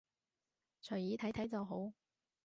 [0.83, 1.93] 隨意睇睇就好